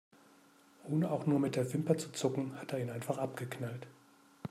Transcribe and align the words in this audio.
Ohne 0.89 1.11
auch 1.11 1.27
nur 1.27 1.39
mit 1.39 1.55
der 1.55 1.71
Wimper 1.71 1.95
zu 1.95 2.11
zucken, 2.11 2.55
hat 2.59 2.71
er 2.73 2.79
ihn 2.81 2.89
einfach 2.89 3.19
abgeknallt. 3.19 3.85